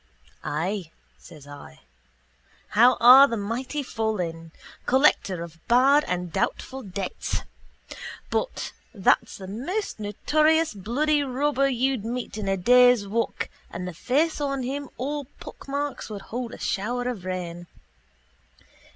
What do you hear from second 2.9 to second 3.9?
are the mighty